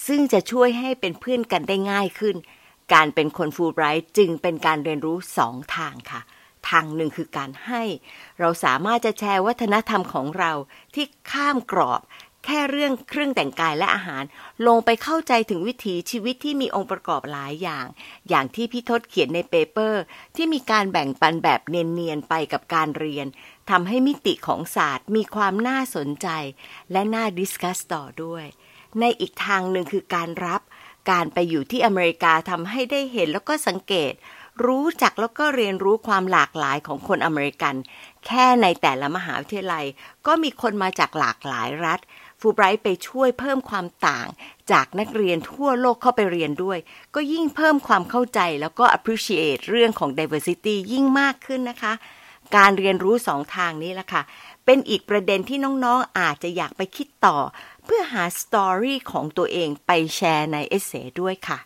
[0.07, 2.35] ซึ่งจะช่วยให้เป็นเพื่อนกันได้ง่ายขึ้น
[2.93, 6.21] การเป็นคนฟูไบรท์จึงเป็นการเรียนรู้สองทางค่ะ
[6.69, 7.83] ทางหนึ่งคือการให้
[8.39, 10.51] เราสามารถจะแชร์วัฒนธรรมของเรา
[10.95, 12.01] ที่ข้ามกรอบ
[12.45, 14.23] แค่เรื่องเครื่องแต่งกายและอาหาร
[14.67, 17.85] ลงไปเข้าใจถึงวิถีชีวิตที่มีองค์ประกอบหลายอย่าง
[18.29, 20.01] อย่างที่พี่ทศเขียนในเปเปอร์
[20.35, 23.27] ที่มีการแบ่งปันแบบเเนียนๆไปกับการเรียน
[23.69, 26.27] ทำให้มิติของศาสตร์มีความน่าสนใจ
[26.91, 28.45] และน่า discuss ต่อด้วย
[28.99, 30.61] ในอีกทางหนึ่งคือการรับ
[31.11, 34.13] การไปอยู่ที่อเมริกาทำให้ได้เห็นแล้วก็สังเกต
[34.65, 37.75] รู้จักแล้วก็เรียนรู้ความหลากหลายของคนอเมริกัน
[38.25, 39.85] แค่ในแต่ละมหาวิทยาลัย
[40.27, 41.99] ก็มีคนมาจากหลากหลายรัฐ
[42.39, 44.27] ฟูไบรท์ไปช่วยเพิ่มความต่าง
[44.71, 46.79] จากนักเรียนทั่วโลกเข้าไปเรียนด้วย
[47.15, 51.93] ก็ยิ่งเพิ่มความเข้าใจแล้วก็ appreciate เรื่องของ diversity ยิ่งมากขึ้นนะคะ
[52.55, 54.21] การเรียนรู้สองทางนี้แหละค่ะ
[54.65, 57.37] เป็นอีกประเด็นที่น้องๆ อาจจะอยากไปคิดต่อ
[57.85, 61.59] เพื่อหา story ของตัวเองไปแชร์ใน essay ด้วยค่ะ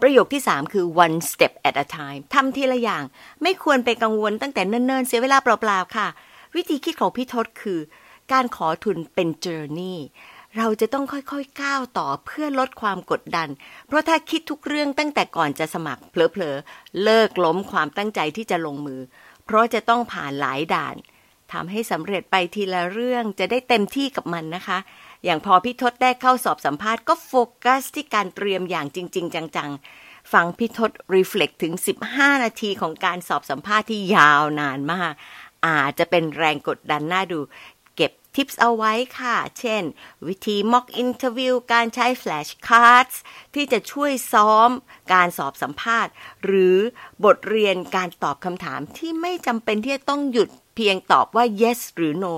[0.00, 3.04] ประโยคที่ 3 คือ one step at a time ทำทีละอย่าง
[3.42, 6.08] ไม่ควรไปกังวลตั้งแต่เนิ่นๆ เสียเวลาเปล่าๆ ค่ะ
[6.54, 7.80] วิธีคิดของพี่ทศคือ
[8.32, 9.98] การขอทุนเป็น journey
[10.56, 13.48] เราจะต้องค่อยๆ ก้าวต่อเพื่อลดความกดดัน
[13.86, 19.00] เพราะถ้าคิดทุกเรื่องตั้งแต่ก่อนจะสมัครเผลอๆ เลิกล้มความตั้งใจที่จะลงมือ
[19.44, 20.96] เพราะจะต้องผ่านหลายด่าน
[21.52, 24.78] ทำให้สำเร็จไปทีละเรื่องจะได้เต็มที่กับมันนะคะ
[25.24, 27.32] อย่างพอพี่ทศได้เข้าสอบสัมภาษณ์ก็โฟ
[27.64, 31.74] กัสที่การเตรียมอย่างจริง ๆ จังๆ ฟังพี่ทศรีเฟล็กถึง
[32.08, 35.12] 15 นาทีของการสอบสัมภาษณ์ที่ยาวนานมาก
[35.66, 37.40] อาจจะเป็นแรงกดดันน่าดู
[37.96, 39.82] เก็บทิปส์เอาไว้ค่ะ เช่น
[40.26, 43.16] วิธี mock interview การใช้ flash cards
[43.54, 44.70] ที่จะช่วยซ้อม
[45.12, 46.12] การสอบสัมภาษณ์
[46.44, 46.76] หรือ
[47.24, 52.34] บทเรียนการตอบคำถามที่ไม่จำเป็นที่จะต้องหยุดเพียงตอบว่า yes หรือ no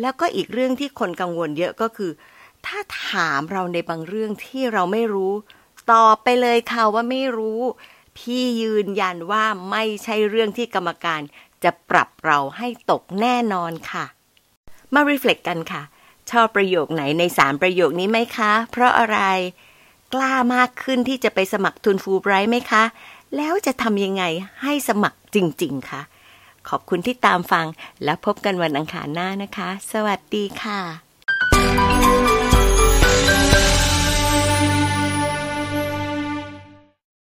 [0.00, 2.10] แล้วก็อีกเรื่องที่คนกังวลเยอะก็คือ
[2.66, 5.32] ถ้าถามเราในบางเรื่องที่เราไม่รู้
[5.92, 7.60] ตอบไปเลยค่ะว่าไม่รู้
[8.18, 11.20] พี่ยืนยันว่าไม่ใช่เรื่องที่กรรมการ
[11.64, 14.04] จะปรับเราให้ตกแน่นอนค่ะ
[14.94, 15.82] มารีเฟล็กกันค่ะ
[16.30, 19.18] ชอบประโยคไหนในสามประโยคนี้ไหมคะ เพราะอะไร
[20.14, 22.84] กล้ามากขึ้นที่จะไปสมัครทุนฟูไบรท์ไหมคะ
[23.36, 24.24] แล้วจะทำยังไง
[24.62, 26.02] ให้สมัครจริง ๆคะ
[26.68, 27.66] ขอบคุณที่ตามฟัง
[28.04, 31.07] และพบกันวันอังคารหน้านะคะ สวัสดีค่ะ